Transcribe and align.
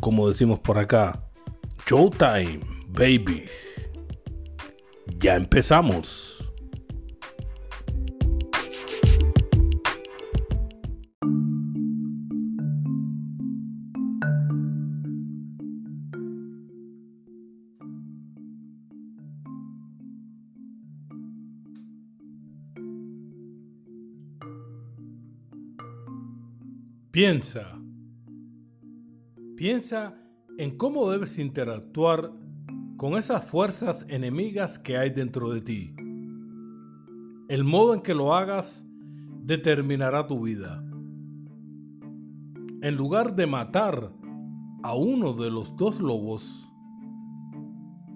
como 0.00 0.28
decimos 0.28 0.60
por 0.60 0.78
acá, 0.78 1.22
Showtime, 1.86 2.60
baby. 2.88 3.44
Ya 5.18 5.36
empezamos. 5.36 6.34
Piensa 27.10 27.78
Piensa 29.58 30.14
en 30.56 30.76
cómo 30.76 31.10
debes 31.10 31.36
interactuar 31.40 32.30
con 32.96 33.14
esas 33.14 33.44
fuerzas 33.44 34.06
enemigas 34.08 34.78
que 34.78 34.96
hay 34.96 35.10
dentro 35.10 35.50
de 35.50 35.60
ti. 35.60 35.96
El 37.48 37.64
modo 37.64 37.92
en 37.92 38.02
que 38.02 38.14
lo 38.14 38.36
hagas 38.36 38.86
determinará 39.42 40.28
tu 40.28 40.42
vida. 40.42 40.80
En 42.82 42.94
lugar 42.94 43.34
de 43.34 43.48
matar 43.48 44.12
a 44.84 44.94
uno 44.94 45.32
de 45.32 45.50
los 45.50 45.76
dos 45.76 45.98
lobos, 45.98 46.72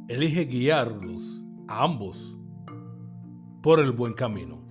elige 0.07 0.45
guiarlos, 0.45 1.45
a 1.67 1.83
ambos, 1.83 2.39
por 3.65 3.81
el 3.81 3.91
buen 3.91 4.13
camino. 4.13 4.62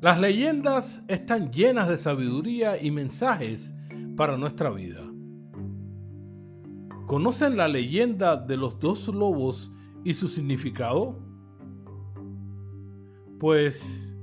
Las 0.00 0.20
leyendas 0.20 1.02
están 1.08 1.50
llenas 1.50 1.88
de 1.88 1.98
sabiduría 1.98 2.80
y 2.80 2.92
mensajes 2.92 3.74
para 4.16 4.36
nuestra 4.36 4.70
vida. 4.70 5.02
¿Conocen 7.04 7.56
la 7.56 7.66
leyenda 7.66 8.36
de 8.36 8.56
los 8.56 8.78
dos 8.78 9.08
lobos 9.08 9.72
y 10.04 10.14
su 10.14 10.28
significado? 10.28 11.18
Pues 13.40 14.16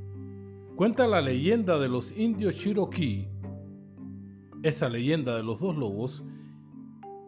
cuenta 0.78 1.08
la 1.08 1.20
leyenda 1.20 1.78
de 1.78 1.90
los 1.90 2.14
indios 2.14 2.56
Cherokee, 2.56 3.28
esa 4.64 4.88
leyenda 4.88 5.36
de 5.36 5.44
los 5.44 5.60
dos 5.60 5.76
lobos, 5.76 6.24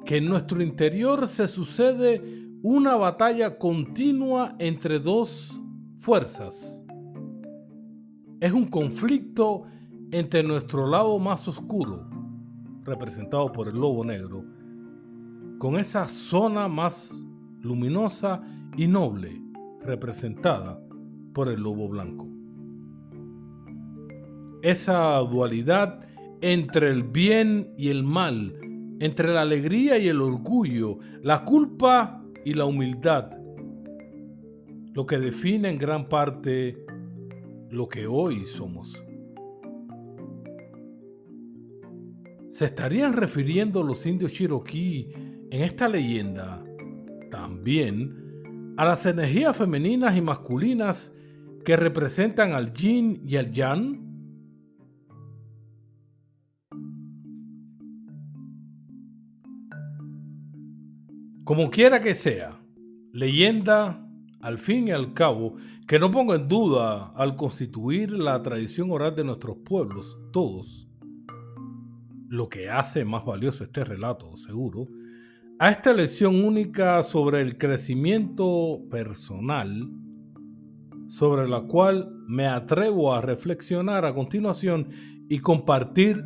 que 0.05 0.17
en 0.17 0.25
nuestro 0.29 0.61
interior 0.63 1.27
se 1.27 1.49
sucede 1.49 2.21
una 2.63 2.95
batalla 2.95 3.57
continua 3.57 4.55
entre 4.57 4.99
dos 4.99 5.59
fuerzas 5.99 6.86
es 8.39 8.51
un 8.51 8.65
conflicto 8.67 9.63
entre 10.11 10.43
nuestro 10.43 10.87
lado 10.87 11.17
más 11.19 11.47
oscuro, 11.47 12.07
representado 12.83 13.51
por 13.51 13.67
el 13.67 13.75
lobo 13.75 14.05
negro, 14.05 14.45
con 15.57 15.77
esa 15.77 16.07
zona 16.07 16.67
más 16.67 17.25
luminosa 17.61 18.41
y 18.77 18.87
noble, 18.87 19.41
representada 19.81 20.79
por 21.33 21.49
el 21.49 21.61
lobo 21.61 21.89
blanco. 21.89 22.27
Esa 24.61 25.17
dualidad 25.19 25.99
entre 26.41 26.91
el 26.91 27.03
bien 27.03 27.73
y 27.77 27.89
el 27.89 28.03
mal, 28.03 28.53
entre 28.99 29.33
la 29.33 29.41
alegría 29.41 29.97
y 29.97 30.07
el 30.07 30.21
orgullo, 30.21 30.99
la 31.23 31.43
culpa 31.43 32.23
y 32.45 32.53
la 32.53 32.65
humildad, 32.65 33.31
lo 34.93 35.05
que 35.05 35.19
define 35.19 35.69
en 35.69 35.77
gran 35.77 36.07
parte 36.07 36.86
lo 37.69 37.87
que 37.87 38.07
hoy 38.07 38.45
somos. 38.45 39.03
¿Se 42.49 42.65
estarían 42.65 43.13
refiriendo 43.13 43.83
los 43.83 44.05
indios 44.05 44.33
Cherokee 44.33 45.09
en 45.51 45.61
esta 45.61 45.87
leyenda 45.87 46.63
también 47.29 48.73
a 48.77 48.85
las 48.85 49.05
energías 49.05 49.55
femeninas 49.55 50.15
y 50.15 50.21
masculinas 50.21 51.13
que 51.65 51.75
representan 51.75 52.53
al 52.53 52.73
yin 52.73 53.21
y 53.25 53.35
al 53.35 53.51
yang? 53.51 54.07
Como 61.43 61.69
quiera 61.69 62.01
que 62.01 62.13
sea, 62.13 62.59
leyenda 63.13 64.06
al 64.41 64.59
fin 64.59 64.87
y 64.87 64.91
al 64.91 65.13
cabo, 65.13 65.55
que 65.87 65.99
no 65.99 66.11
ponga 66.11 66.35
en 66.35 66.47
duda 66.47 67.11
al 67.15 67.35
constituir 67.35 68.11
la 68.11 68.41
tradición 68.41 68.91
oral 68.91 69.15
de 69.15 69.23
nuestros 69.23 69.57
pueblos, 69.57 70.17
todos, 70.31 70.87
lo 72.29 72.49
que 72.49 72.69
hace 72.69 73.05
más 73.05 73.25
valioso 73.25 73.63
este 73.63 73.83
relato, 73.83 74.35
seguro, 74.37 74.87
a 75.59 75.71
esta 75.71 75.91
lección 75.91 76.43
única 76.43 77.01
sobre 77.01 77.41
el 77.41 77.57
crecimiento 77.57 78.81
personal, 78.91 79.89
sobre 81.07 81.47
la 81.47 81.61
cual 81.61 82.11
me 82.27 82.45
atrevo 82.45 83.13
a 83.13 83.21
reflexionar 83.21 84.05
a 84.05 84.13
continuación 84.13 84.89
y 85.29 85.39
compartir 85.39 86.23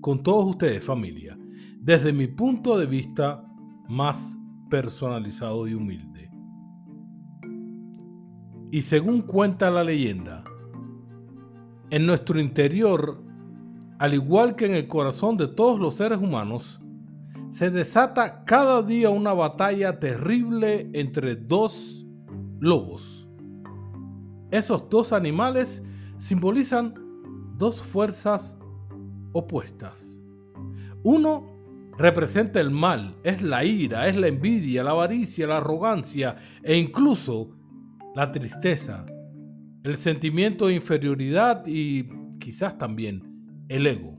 con 0.00 0.22
todos 0.22 0.46
ustedes, 0.46 0.84
familia, 0.84 1.38
desde 1.78 2.12
mi 2.12 2.26
punto 2.26 2.78
de 2.78 2.86
vista 2.86 3.44
más 3.88 4.38
personalizado 4.70 5.68
y 5.68 5.74
humilde. 5.74 6.31
Y 8.72 8.80
según 8.80 9.20
cuenta 9.20 9.68
la 9.68 9.84
leyenda, 9.84 10.44
en 11.90 12.06
nuestro 12.06 12.40
interior, 12.40 13.22
al 13.98 14.14
igual 14.14 14.56
que 14.56 14.64
en 14.64 14.74
el 14.74 14.86
corazón 14.86 15.36
de 15.36 15.46
todos 15.46 15.78
los 15.78 15.96
seres 15.96 16.18
humanos, 16.18 16.80
se 17.50 17.68
desata 17.68 18.46
cada 18.46 18.82
día 18.82 19.10
una 19.10 19.34
batalla 19.34 20.00
terrible 20.00 20.88
entre 20.94 21.36
dos 21.36 22.06
lobos. 22.60 23.28
Esos 24.50 24.88
dos 24.88 25.12
animales 25.12 25.82
simbolizan 26.16 26.94
dos 27.58 27.82
fuerzas 27.82 28.56
opuestas. 29.32 30.18
Uno 31.02 31.44
representa 31.98 32.58
el 32.58 32.70
mal, 32.70 33.18
es 33.22 33.42
la 33.42 33.66
ira, 33.66 34.08
es 34.08 34.16
la 34.16 34.28
envidia, 34.28 34.82
la 34.82 34.92
avaricia, 34.92 35.46
la 35.46 35.58
arrogancia 35.58 36.36
e 36.62 36.78
incluso 36.78 37.50
la 38.14 38.30
tristeza, 38.30 39.06
el 39.82 39.96
sentimiento 39.96 40.66
de 40.66 40.74
inferioridad 40.74 41.66
y 41.66 42.08
quizás 42.38 42.76
también 42.78 43.64
el 43.68 43.86
ego. 43.86 44.18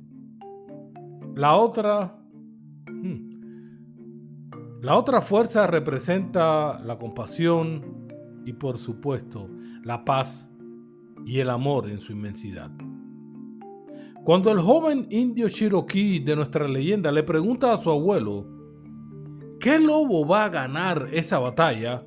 La 1.35 1.55
otra, 1.55 2.17
hmm, 2.87 3.31
la 4.81 4.97
otra 4.97 5.21
fuerza 5.21 5.67
representa 5.67 6.79
la 6.79 6.97
compasión 6.97 8.07
y 8.45 8.53
por 8.53 8.77
supuesto 8.77 9.49
la 9.83 10.03
paz 10.03 10.49
y 11.25 11.39
el 11.39 11.49
amor 11.49 11.89
en 11.89 11.99
su 11.99 12.11
inmensidad. 12.11 12.71
Cuando 14.23 14.51
el 14.51 14.59
joven 14.59 15.07
indio 15.09 15.49
Cherokee 15.49 16.19
de 16.19 16.35
nuestra 16.35 16.67
leyenda 16.67 17.11
le 17.11 17.23
pregunta 17.23 17.73
a 17.73 17.77
su 17.77 17.91
abuelo, 17.91 18.47
¿qué 19.59 19.79
lobo 19.79 20.25
va 20.25 20.45
a 20.45 20.49
ganar 20.49 21.09
esa 21.11 21.39
batalla? 21.39 22.05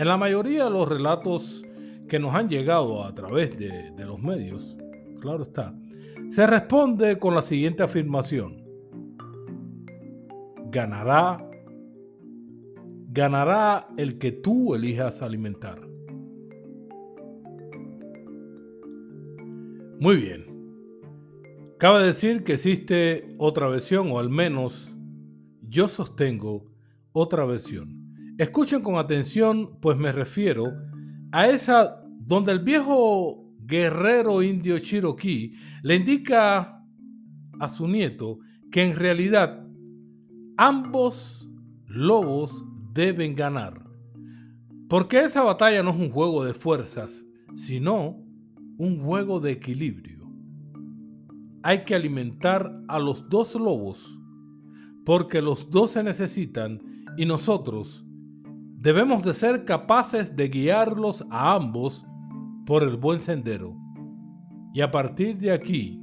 En 0.00 0.08
la 0.08 0.16
mayoría 0.16 0.64
de 0.64 0.70
los 0.70 0.88
relatos 0.88 1.62
que 2.08 2.18
nos 2.18 2.34
han 2.34 2.48
llegado 2.48 3.04
a 3.04 3.14
través 3.14 3.58
de, 3.58 3.92
los 3.98 4.18
medios, 4.18 4.78
claro 5.20 5.42
está, 5.42 5.74
se 6.30 6.46
responde 6.46 7.18
con 7.18 7.34
la 7.34 7.42
siguiente 7.42 7.82
afirmación. 7.82 8.64
Ganará, 10.70 11.46
ganará 13.10 13.88
el 13.98 14.16
que 14.16 14.32
tú 14.32 14.74
elijas 14.74 15.20
alimentar. 15.20 15.86
Muy 19.98 20.16
bien. 20.16 20.46
Cabe 21.76 22.04
decir 22.04 22.42
que 22.42 22.54
existe 22.54 23.34
otra 23.36 23.68
versión, 23.68 24.10
o 24.12 24.18
al 24.18 24.30
menos 24.30 24.96
yo 25.68 25.88
sostengo 25.88 26.72
otra 27.12 27.44
versión 27.44 27.99
Escuchen 28.40 28.80
con 28.80 28.96
atención, 28.96 29.76
pues 29.82 29.98
me 29.98 30.12
refiero 30.12 30.72
a 31.30 31.48
esa 31.48 32.02
donde 32.20 32.52
el 32.52 32.60
viejo 32.60 33.52
guerrero 33.58 34.42
indio 34.42 34.78
cherokee, 34.78 35.52
le 35.82 35.96
indica 35.96 36.82
a 37.60 37.68
su 37.68 37.86
nieto 37.86 38.38
que 38.72 38.82
en 38.82 38.96
realidad 38.96 39.62
ambos 40.56 41.50
lobos 41.84 42.64
deben 42.94 43.34
ganar. 43.34 43.84
Porque 44.88 45.20
esa 45.20 45.42
batalla 45.42 45.82
no 45.82 45.90
es 45.90 45.96
un 45.96 46.10
juego 46.10 46.42
de 46.42 46.54
fuerzas, 46.54 47.22
sino 47.52 48.24
un 48.78 49.02
juego 49.04 49.38
de 49.40 49.50
equilibrio. 49.50 50.32
Hay 51.62 51.84
que 51.84 51.94
alimentar 51.94 52.72
a 52.88 52.98
los 52.98 53.28
dos 53.28 53.54
lobos 53.54 54.18
porque 55.04 55.42
los 55.42 55.68
dos 55.68 55.90
se 55.90 56.02
necesitan 56.02 57.04
y 57.18 57.26
nosotros 57.26 58.06
debemos 58.80 59.22
de 59.22 59.34
ser 59.34 59.66
capaces 59.66 60.34
de 60.34 60.48
guiarlos 60.48 61.24
a 61.30 61.54
ambos 61.54 62.06
por 62.64 62.82
el 62.82 62.96
buen 62.96 63.20
sendero. 63.20 63.76
Y 64.72 64.80
a 64.80 64.90
partir 64.90 65.36
de 65.36 65.52
aquí, 65.52 66.02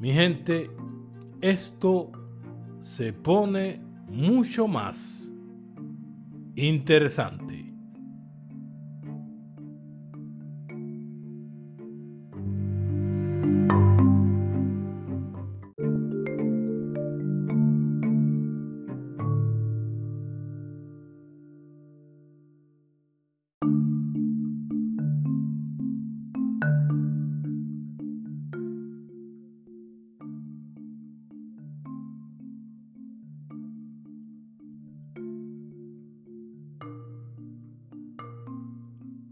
mi 0.00 0.12
gente, 0.12 0.68
esto 1.40 2.10
se 2.80 3.12
pone 3.12 3.80
mucho 4.08 4.66
más 4.66 5.32
interesante. 6.56 7.45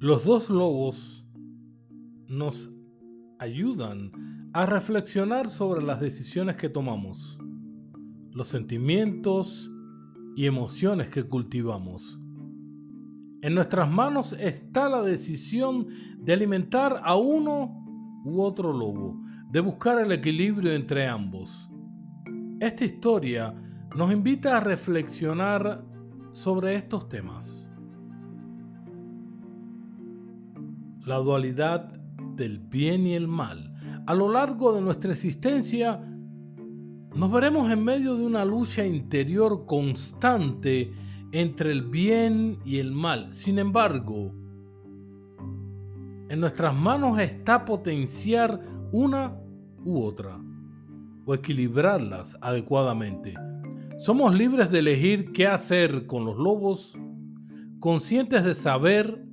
Los 0.05 0.27
dos 0.27 0.51
lobos 0.51 1.25
nos 2.29 2.71
ayudan 3.39 4.13
a 4.53 4.67
reflexionar 4.67 5.49
sobre 5.49 5.83
las 5.83 5.99
decisiones 5.99 6.57
que 6.57 6.69
tomamos, 6.69 7.39
los 8.31 8.49
sentimientos 8.49 9.73
y 10.37 10.45
emociones 10.45 11.09
que 11.09 11.23
cultivamos. 11.23 12.21
En 13.41 13.55
nuestras 13.55 13.91
manos 13.91 14.35
está 14.39 14.91
la 14.91 15.01
decisión 15.01 15.87
de 16.19 16.35
alimentar 16.35 17.01
a 17.03 17.17
uno 17.17 18.23
u 18.27 18.43
otro 18.43 18.75
lobo, 18.75 19.19
de 19.51 19.61
buscar 19.61 19.99
el 20.01 20.13
equilibrio 20.13 20.73
entre 20.73 21.07
ambos. 21.07 21.71
Esta 22.61 22.85
historia 22.85 23.55
nos 23.97 24.13
invita 24.13 24.59
a 24.59 24.61
reflexionar 24.61 25.83
sobre 26.35 26.75
estos 26.75 27.09
temas. 27.09 27.64
La 31.05 31.17
dualidad 31.19 31.93
del 32.37 32.59
bien 32.59 33.07
y 33.07 33.15
el 33.15 33.29
mal. 33.29 33.73
A 34.07 34.15
lo 34.15 34.31
largo 34.31 34.75
de 34.75 34.81
nuestra 34.81 35.13
existencia, 35.13 36.01
nos 37.15 37.31
veremos 37.31 37.71
en 37.71 37.85
medio 37.85 38.17
de 38.17 38.27
una 38.27 38.45
lucha 38.45 38.85
interior 38.85 39.67
constante 39.67 40.93
entre 41.33 41.73
el 41.73 41.83
bien 41.83 42.59
y 42.65 42.79
el 42.79 42.93
mal. 42.93 43.33
Sin 43.33 43.59
embargo, 43.59 44.33
en 46.29 46.41
nuestras 46.41 46.75
manos 46.75 47.19
está 47.19 47.65
potenciar 47.65 48.61
una 48.93 49.37
u 49.85 50.03
otra 50.03 50.39
o 51.27 51.35
equilibrarlas 51.35 52.37
adecuadamente. 52.41 53.35
Somos 53.99 54.35
libres 54.35 54.71
de 54.71 54.81
elegir 54.81 55.33
qué 55.33 55.47
hacer 55.47 56.07
con 56.07 56.25
los 56.25 56.37
lobos, 56.37 56.99
conscientes 57.79 58.45
de 58.45 58.55
saber 58.55 59.24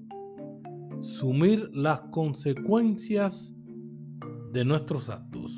sumir 1.02 1.70
las 1.74 2.02
consecuencias 2.02 3.56
de 4.52 4.66
nuestros 4.66 5.10
actos. 5.10 5.58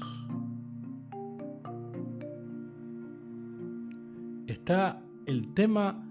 Está 4.47 5.03
el 5.25 5.53
tema 5.53 6.07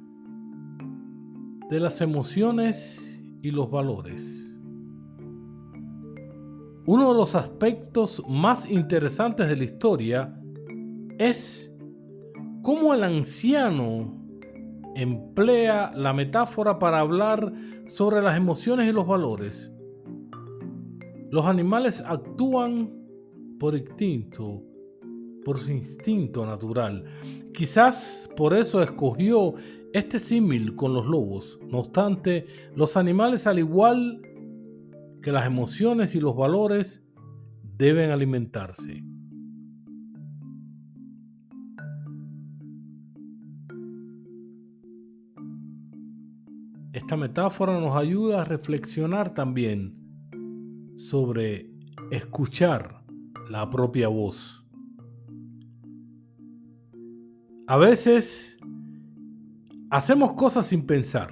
de 1.70 1.80
las 1.80 2.00
emociones 2.00 3.22
y 3.42 3.50
los 3.50 3.70
valores. 3.70 4.58
Uno 6.84 7.12
de 7.12 7.14
los 7.14 7.34
aspectos 7.34 8.22
más 8.28 8.68
interesantes 8.68 9.48
de 9.48 9.56
la 9.56 9.64
historia 9.64 10.40
es 11.18 11.72
cómo 12.62 12.92
el 12.92 13.04
anciano 13.04 14.21
emplea 14.94 15.92
la 15.94 16.12
metáfora 16.12 16.78
para 16.78 17.00
hablar 17.00 17.52
sobre 17.86 18.22
las 18.22 18.36
emociones 18.36 18.88
y 18.88 18.92
los 18.92 19.06
valores. 19.06 19.74
Los 21.30 21.46
animales 21.46 22.02
actúan 22.06 22.92
por 23.58 23.76
instinto, 23.76 24.62
por 25.44 25.58
su 25.58 25.70
instinto 25.70 26.44
natural. 26.44 27.04
Quizás 27.54 28.28
por 28.36 28.54
eso 28.54 28.82
escogió 28.82 29.54
este 29.92 30.18
símil 30.18 30.74
con 30.74 30.94
los 30.94 31.06
lobos. 31.06 31.58
No 31.68 31.80
obstante, 31.80 32.46
los 32.74 32.96
animales 32.96 33.46
al 33.46 33.58
igual 33.58 34.20
que 35.22 35.32
las 35.32 35.46
emociones 35.46 36.14
y 36.14 36.20
los 36.20 36.36
valores 36.36 37.02
deben 37.78 38.10
alimentarse. 38.10 39.02
Esta 46.92 47.16
metáfora 47.16 47.80
nos 47.80 47.96
ayuda 47.96 48.42
a 48.42 48.44
reflexionar 48.44 49.32
también 49.32 49.96
sobre 50.96 51.70
escuchar 52.10 53.02
la 53.48 53.70
propia 53.70 54.08
voz. 54.08 54.62
A 57.66 57.78
veces 57.78 58.58
hacemos 59.88 60.34
cosas 60.34 60.66
sin 60.66 60.84
pensar, 60.84 61.30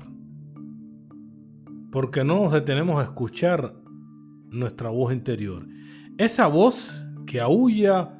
porque 1.93 2.25
no 2.25 2.37
nos 2.37 2.53
detenemos 2.53 2.99
a 2.99 3.05
escuchar 3.05 3.75
nuestra 4.49 4.89
voz 4.89 5.13
interior. 5.13 5.69
Esa 6.17 6.47
voz 6.47 7.05
que 7.27 7.39
aúlla 7.39 8.19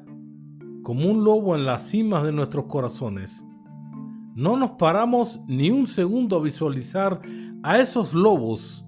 como 0.83 1.09
un 1.09 1.23
lobo 1.23 1.55
en 1.55 1.65
las 1.65 1.89
cimas 1.89 2.23
de 2.23 2.33
nuestros 2.33 2.65
corazones 2.65 3.43
no 4.35 4.57
nos 4.57 4.71
paramos 4.71 5.41
ni 5.47 5.69
un 5.71 5.87
segundo 5.87 6.37
a 6.37 6.41
visualizar 6.41 7.21
a 7.63 7.79
esos 7.79 8.13
lobos 8.13 8.85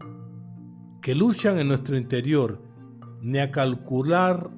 que 1.02 1.14
luchan 1.14 1.60
en 1.60 1.68
nuestro 1.68 1.98
interior, 1.98 2.62
ni 3.22 3.40
a 3.40 3.52
calcular 3.52 4.50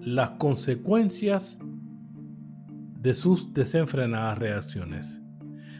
las 0.00 0.32
consecuencias 0.32 1.58
de 3.00 3.14
sus 3.14 3.52
desenfrenadas 3.52 4.38
reacciones. 4.38 5.20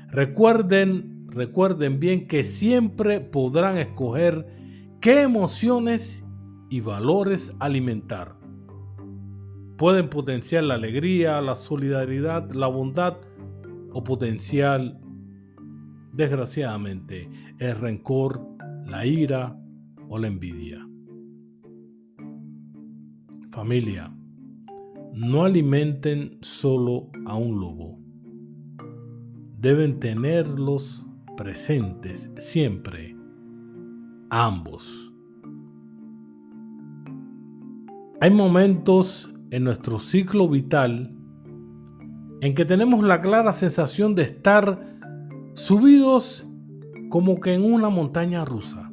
Recuerden, 0.09 1.27
recuerden 1.29 2.01
bien 2.01 2.27
que 2.27 2.43
siempre 2.43 3.21
podrán 3.21 3.79
escoger 3.79 4.47
qué 5.01 5.23
emociones 5.23 6.27
y 6.69 6.81
valores 6.81 7.55
alimentar. 7.61 8.37
Pueden 9.77 10.11
potenciar 10.11 10.65
la 10.65 10.75
alegría, 10.75 11.41
la 11.41 11.57
solidaridad, 11.57 12.51
la 12.51 12.67
bondad 12.67 13.19
o 13.93 14.05
potencial, 14.05 15.01
desgraciadamente, 16.13 17.29
el 17.59 17.77
rencor, 17.77 18.47
la 18.87 19.07
ira 19.07 19.59
o 20.09 20.19
la 20.19 20.27
envidia. 20.27 20.87
Familia, 23.51 24.15
no 25.13 25.45
alimenten 25.45 26.39
solo 26.41 27.11
a 27.27 27.37
un 27.37 27.61
lobo. 27.61 27.99
Deben 29.59 29.99
tenerlos 29.99 31.05
presentes 31.37 32.33
siempre, 32.37 33.17
ambos. 34.31 35.13
Hay 38.21 38.31
momentos 38.31 39.33
en 39.51 39.65
nuestro 39.65 39.99
ciclo 39.99 40.49
vital 40.49 41.18
en 42.41 42.55
que 42.55 42.65
tenemos 42.65 43.05
la 43.05 43.21
clara 43.21 43.53
sensación 43.53 44.15
de 44.15 44.23
estar 44.23 44.97
subidos 45.55 46.45
como 47.09 47.41
que 47.41 47.55
en 47.55 47.65
una 47.65 47.89
montaña 47.89 48.45
rusa. 48.45 48.93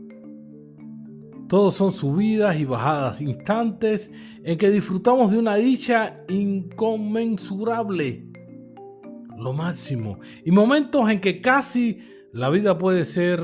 Todos 1.48 1.75
son 1.75 1.92
subidas 1.92 2.60
y 2.60 2.66
bajadas, 2.66 3.22
instantes 3.22 4.12
en 4.44 4.58
que 4.58 4.72
disfrutamos 4.72 5.32
de 5.32 5.38
una 5.38 5.56
dicha 5.56 6.24
inconmensurable, 6.28 8.28
lo 9.38 9.54
máximo, 9.54 10.20
y 10.44 10.52
momentos 10.52 11.08
en 11.10 11.22
que 11.22 11.42
casi 11.42 12.00
la 12.32 12.50
vida 12.50 12.78
puede 12.78 13.06
ser 13.06 13.42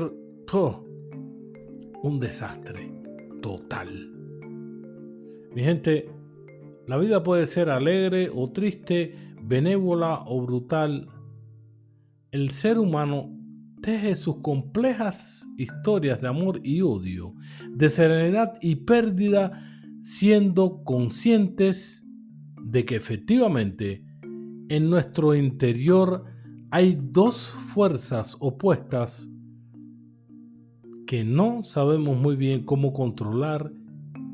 un 2.02 2.20
desastre. 2.20 2.92
total. 3.40 3.88
Mi 5.52 5.62
gente, 5.62 6.10
la 6.86 6.98
vida 6.98 7.22
puede 7.22 7.46
ser 7.46 7.70
alegre 7.70 8.30
o 8.32 8.52
triste, 8.52 9.14
benévola 9.42 10.22
o 10.26 10.40
brutal. 10.42 11.08
El 12.30 12.50
ser 12.50 12.78
humano 12.78 13.30
teje 13.82 14.14
sus 14.14 14.36
complejas 14.36 15.46
historias 15.58 16.20
de 16.20 16.28
amor 16.28 16.60
y 16.62 16.80
odio, 16.82 17.34
de 17.70 17.90
serenidad 17.90 18.56
y 18.60 18.76
pérdida, 18.76 19.68
siendo 20.00 20.82
conscientes 20.84 22.06
de 22.62 22.84
que 22.84 22.96
efectivamente 22.96 24.04
en 24.68 24.88
nuestro 24.88 25.34
interior 25.34 26.24
hay 26.70 26.98
dos 26.98 27.48
fuerzas 27.48 28.36
opuestas 28.40 29.28
que 31.06 31.24
no 31.24 31.62
sabemos 31.62 32.18
muy 32.18 32.36
bien 32.36 32.64
cómo 32.64 32.92
controlar 32.92 33.72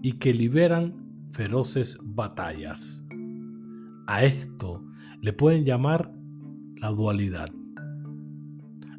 y 0.02 0.12
que 0.12 0.32
liberan 0.32 1.26
feroces 1.32 1.98
batallas. 2.00 3.04
A 4.06 4.24
esto 4.24 4.87
le 5.20 5.32
pueden 5.32 5.64
llamar 5.64 6.12
la 6.76 6.90
dualidad. 6.90 7.48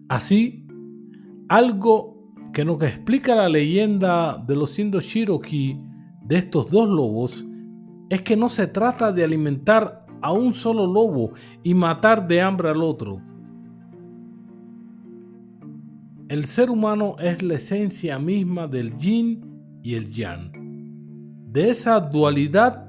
Así, 0.07 0.65
algo 1.47 2.33
que 2.53 2.65
nos 2.65 2.81
explica 2.83 3.35
la 3.35 3.49
leyenda 3.49 4.43
de 4.47 4.55
los 4.55 4.77
indios 4.79 5.07
Cherokee 5.07 5.79
de 6.25 6.37
estos 6.37 6.71
dos 6.71 6.89
lobos 6.89 7.45
es 8.09 8.21
que 8.23 8.35
no 8.35 8.49
se 8.49 8.67
trata 8.67 9.11
de 9.11 9.23
alimentar 9.23 10.05
a 10.21 10.31
un 10.31 10.53
solo 10.53 10.85
lobo 10.85 11.31
y 11.63 11.73
matar 11.73 12.27
de 12.27 12.41
hambre 12.41 12.69
al 12.69 12.81
otro. 12.81 13.21
El 16.27 16.45
ser 16.45 16.69
humano 16.69 17.15
es 17.19 17.41
la 17.41 17.55
esencia 17.55 18.19
misma 18.19 18.67
del 18.67 18.95
yin 18.97 19.43
y 19.81 19.95
el 19.95 20.09
yang. 20.09 20.51
De 21.51 21.69
esa 21.69 21.99
dualidad 21.99 22.85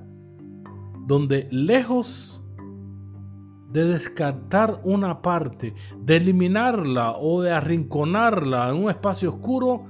donde 1.07 1.49
lejos 1.51 2.40
de 3.73 3.87
descartar 3.87 4.81
una 4.85 5.23
parte, 5.23 5.75
de 6.01 6.17
eliminarla 6.17 7.13
o 7.13 7.43
de 7.43 7.53
arrinconarla 7.53 8.71
en 8.71 8.77
un 8.77 8.91
espacio 8.91 9.31
oscuro, 9.31 9.87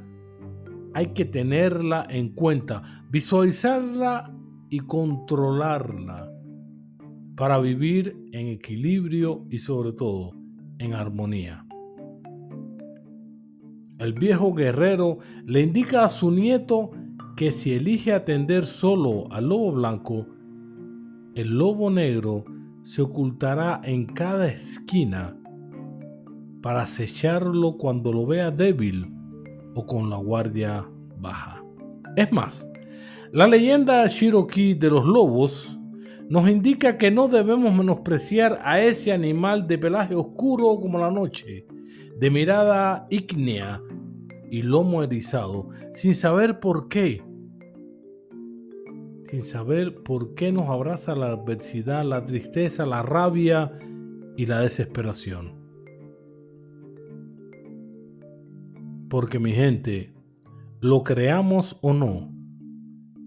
hay 0.93 1.09
que 1.09 1.25
tenerla 1.25 2.07
en 2.11 2.31
cuenta, 2.31 2.83
visualizarla 3.11 4.35
y 4.69 4.81
controlarla 4.81 6.31
para 7.37 7.59
vivir 7.59 8.17
en 8.33 8.49
equilibrio 8.49 9.47
y 9.51 9.59
sobre 9.59 9.93
todo 9.93 10.33
en 10.79 10.93
armonía. 10.95 11.65
El 13.99 14.15
viejo 14.15 14.55
guerrero 14.55 15.19
le 15.45 15.63
indica 15.63 16.05
a 16.05 16.09
su 16.09 16.31
nieto 16.31 16.91
que 17.37 17.53
si 17.53 17.73
elige 17.73 18.13
atender 18.13 18.67
solo 18.67 19.31
al 19.31 19.49
lobo 19.49 19.73
blanco, 19.73 20.27
el 21.35 21.57
lobo 21.57 21.91
negro 21.91 22.45
se 22.83 23.03
ocultará 23.03 23.81
en 23.85 24.07
cada 24.07 24.47
esquina 24.47 25.37
para 26.63 26.83
acecharlo 26.83 27.77
cuando 27.77 28.13
lo 28.13 28.27
vea 28.27 28.51
débil 28.51 29.13
o 29.75 29.87
con 29.87 30.11
la 30.11 30.17
guardia 30.17 30.87
baja. 31.19 31.63
Es 32.17 32.33
más, 32.33 32.69
la 33.33 33.47
leyenda 33.47 34.09
Cherokee 34.09 34.75
de 34.75 34.91
los 34.91 35.07
lobos 35.07 35.79
nos 36.29 36.49
indica 36.49 36.97
que 36.99 37.11
no 37.11 37.29
debemos 37.29 37.73
menospreciar 37.73 38.61
a 38.63 38.81
ese 38.81 39.13
animal 39.13 39.67
de 39.67 39.79
pelaje 39.79 40.15
oscuro 40.15 40.79
como 40.81 40.99
la 40.99 41.11
noche, 41.11 41.67
de 42.19 42.31
mirada 42.31 43.07
ígnea 43.11 43.83
y 44.51 44.63
lomo 44.63 45.03
erizado, 45.03 45.69
sin 45.93 46.15
saber 46.15 46.61
por 46.61 46.89
qué. 46.89 47.23
Sin 49.31 49.45
saber 49.45 50.03
por 50.03 50.35
qué 50.35 50.51
nos 50.51 50.69
abraza 50.69 51.15
la 51.15 51.29
adversidad, 51.29 52.05
la 52.05 52.25
tristeza, 52.25 52.85
la 52.85 53.05
rabia 53.05 53.79
y 54.37 54.47
la 54.47 54.61
desesperación. 54.61 55.55
Porque 59.09 59.39
mi 59.39 59.53
gente, 59.53 60.13
lo 60.81 61.05
creamos 61.05 61.79
o 61.81 61.93
no, 61.93 62.35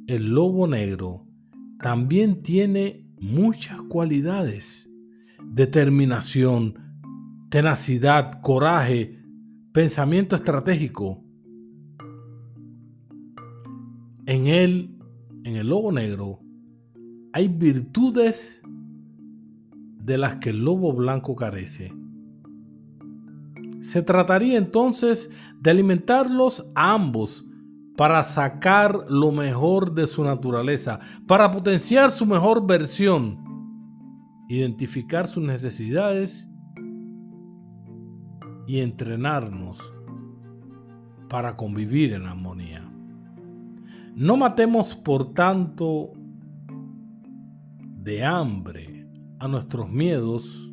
el 0.07 0.33
lobo 0.33 0.67
negro 0.67 1.25
también 1.79 2.39
tiene 2.39 3.07
muchas 3.22 3.81
cualidades. 3.83 4.89
Determinación, 5.41 6.79
tenacidad, 7.50 8.41
coraje, 8.41 9.24
pensamiento 9.72 10.36
estratégico. 10.36 11.24
En 14.25 14.48
él, 14.48 14.92
en 15.43 15.55
el 15.55 15.67
lobo 15.67 15.91
negro, 15.91 16.39
hay 17.33 17.47
virtudes 17.47 18.62
de 20.03 20.17
las 20.17 20.35
que 20.35 20.51
el 20.51 20.63
lobo 20.63 20.93
blanco 20.93 21.35
carece. 21.35 21.93
Se 23.81 24.01
trataría 24.01 24.57
entonces 24.57 25.31
de 25.59 25.71
alimentarlos 25.71 26.65
a 26.75 26.93
ambos 26.93 27.45
para 27.97 28.23
sacar 28.23 29.05
lo 29.09 29.31
mejor 29.31 29.93
de 29.93 30.07
su 30.07 30.23
naturaleza, 30.23 31.00
para 31.27 31.51
potenciar 31.51 32.12
su 32.12 32.25
mejor 32.25 32.65
versión, 32.65 33.38
identificar 34.50 35.27
sus 35.27 35.43
necesidades 35.43 36.50
y 38.67 38.79
entrenarnos 38.79 39.93
para 41.29 41.55
convivir 41.55 42.13
en 42.13 42.25
armonía. 42.25 42.92
No 44.15 44.38
matemos, 44.38 44.96
por 44.96 45.34
tanto, 45.34 46.12
de 48.01 48.24
hambre 48.24 49.08
a 49.39 49.48
nuestros 49.48 49.89
miedos. 49.89 50.72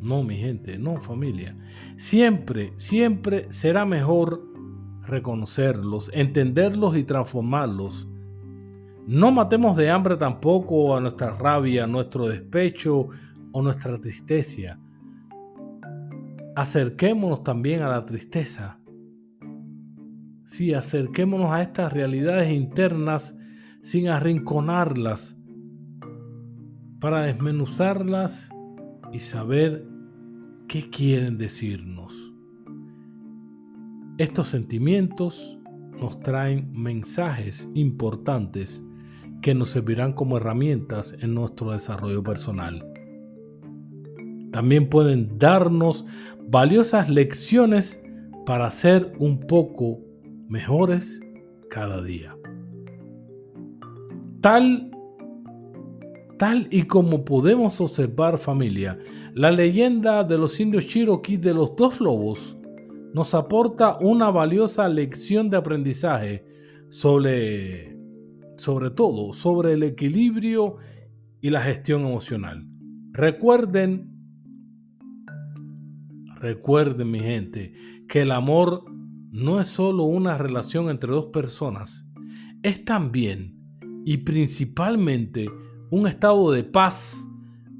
No, 0.00 0.22
mi 0.22 0.36
gente, 0.36 0.78
no, 0.78 1.00
familia. 1.00 1.56
Siempre, 1.96 2.72
siempre 2.76 3.46
será 3.50 3.84
mejor 3.84 4.42
reconocerlos, 5.06 6.10
entenderlos 6.14 6.96
y 6.96 7.04
transformarlos. 7.04 8.08
No 9.06 9.30
matemos 9.30 9.76
de 9.76 9.90
hambre 9.90 10.16
tampoco 10.16 10.96
a 10.96 11.00
nuestra 11.00 11.32
rabia, 11.32 11.86
nuestro 11.86 12.28
despecho 12.28 13.08
o 13.52 13.62
nuestra 13.62 13.98
tristeza 13.98 14.78
acerquémonos 16.54 17.42
también 17.42 17.82
a 17.82 17.88
la 17.88 18.04
tristeza. 18.04 18.79
Sí, 20.50 20.74
acerquémonos 20.74 21.52
a 21.52 21.62
estas 21.62 21.92
realidades 21.92 22.50
internas 22.50 23.38
sin 23.82 24.08
arrinconarlas, 24.08 25.38
para 26.98 27.20
desmenuzarlas 27.20 28.50
y 29.12 29.20
saber 29.20 29.86
qué 30.66 30.90
quieren 30.90 31.38
decirnos. 31.38 32.34
Estos 34.18 34.48
sentimientos 34.48 35.56
nos 36.00 36.18
traen 36.18 36.72
mensajes 36.72 37.70
importantes 37.74 38.84
que 39.42 39.54
nos 39.54 39.68
servirán 39.68 40.14
como 40.14 40.36
herramientas 40.36 41.14
en 41.20 41.32
nuestro 41.32 41.70
desarrollo 41.70 42.24
personal. 42.24 42.84
También 44.50 44.90
pueden 44.90 45.38
darnos 45.38 46.06
valiosas 46.48 47.08
lecciones 47.08 48.02
para 48.46 48.68
ser 48.72 49.12
un 49.20 49.38
poco 49.38 50.09
mejores 50.50 51.20
cada 51.70 52.02
día. 52.02 52.36
Tal, 54.42 54.90
tal 56.38 56.68
y 56.70 56.82
como 56.82 57.24
podemos 57.24 57.80
observar 57.80 58.38
familia, 58.38 58.98
la 59.32 59.50
leyenda 59.50 60.24
de 60.24 60.36
los 60.36 60.58
indios 60.60 60.86
Cherokee 60.86 61.36
de 61.36 61.54
los 61.54 61.76
dos 61.76 62.00
lobos 62.00 62.58
nos 63.14 63.34
aporta 63.34 63.96
una 64.00 64.30
valiosa 64.30 64.88
lección 64.88 65.48
de 65.48 65.56
aprendizaje 65.56 66.44
sobre, 66.88 67.96
sobre 68.56 68.90
todo, 68.90 69.32
sobre 69.32 69.72
el 69.74 69.84
equilibrio 69.84 70.76
y 71.40 71.50
la 71.50 71.60
gestión 71.60 72.02
emocional. 72.02 72.66
Recuerden 73.12 74.10
Recuerden, 76.40 77.10
mi 77.10 77.20
gente, 77.20 77.74
que 78.08 78.22
el 78.22 78.30
amor 78.30 78.84
no 79.30 79.60
es 79.60 79.68
solo 79.68 80.04
una 80.04 80.38
relación 80.38 80.90
entre 80.90 81.12
dos 81.12 81.26
personas, 81.26 82.06
es 82.62 82.84
también 82.84 83.56
y 84.04 84.18
principalmente 84.18 85.48
un 85.90 86.06
estado 86.06 86.52
de 86.52 86.64
paz, 86.64 87.26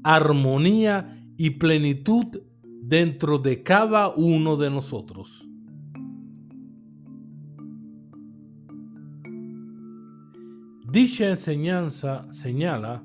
armonía 0.03 1.23
y 1.37 1.51
plenitud 1.51 2.41
dentro 2.81 3.37
de 3.37 3.63
cada 3.63 4.09
uno 4.09 4.57
de 4.57 4.69
nosotros. 4.69 5.47
Dicha 10.91 11.29
enseñanza 11.29 12.27
señala 12.31 13.03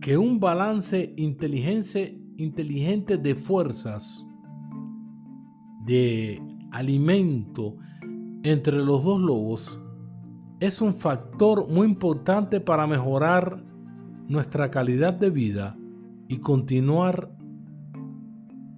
que 0.00 0.16
un 0.16 0.40
balance 0.40 1.12
inteligente 1.16 3.18
de 3.18 3.34
fuerzas, 3.34 4.26
de 5.84 6.40
alimento 6.70 7.76
entre 8.42 8.78
los 8.78 9.04
dos 9.04 9.20
lobos 9.20 9.80
es 10.60 10.80
un 10.80 10.94
factor 10.94 11.68
muy 11.68 11.86
importante 11.86 12.60
para 12.60 12.86
mejorar 12.86 13.62
nuestra 14.26 14.70
calidad 14.70 15.14
de 15.14 15.30
vida 15.30 15.76
y 16.28 16.38
continuar 16.38 17.30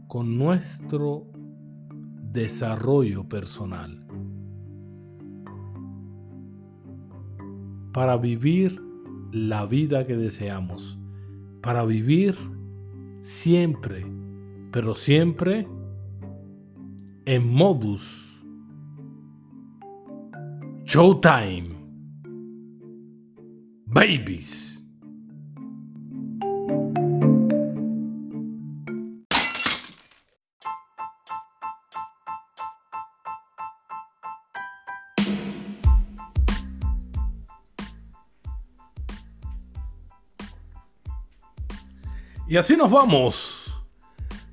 con 0.06 0.36
nuestro 0.36 1.26
desarrollo 2.32 3.28
personal. 3.28 4.06
Para 7.92 8.16
vivir 8.16 8.80
la 9.32 9.66
vida 9.66 10.06
que 10.06 10.16
deseamos. 10.16 10.98
Para 11.60 11.84
vivir 11.84 12.34
siempre, 13.20 14.06
pero 14.70 14.94
siempre 14.94 15.66
en 17.30 17.46
modus 17.46 18.42
Showtime. 20.84 21.70
Babies. 23.86 24.84
Y 42.48 42.56
así 42.56 42.76
nos 42.76 42.90
vamos. 42.90 43.59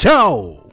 Tchau! 0.00 0.69